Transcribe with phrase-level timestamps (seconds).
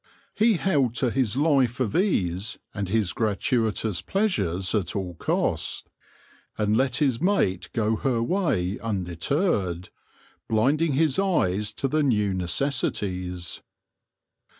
[0.33, 5.91] He held to his life of ease and his gratuitous pleasures at all cost,
[6.57, 9.89] and let his mate go her way undeterred,
[10.49, 13.61] blinding his eyes to the new necessities.